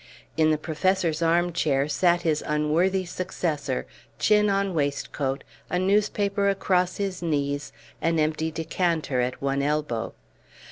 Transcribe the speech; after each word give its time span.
In 0.35 0.49
the 0.49 0.57
professor's 0.57 1.21
armchair 1.21 1.87
sat 1.87 2.23
his 2.23 2.43
unworthy 2.47 3.05
successor, 3.05 3.85
chin 4.17 4.49
on 4.49 4.73
waistcoat, 4.73 5.43
a 5.69 5.77
newspaper 5.77 6.49
across 6.49 6.97
his 6.97 7.21
knees, 7.21 7.71
an 8.01 8.17
empty 8.17 8.49
decanter 8.49 9.21
at 9.21 9.43
one 9.43 9.61
elbow. 9.61 10.13